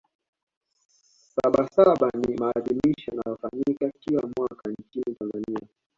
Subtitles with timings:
[1.33, 5.67] sabasaba ni maadhimisho yanayofanyika kila mwaka nchini tanzania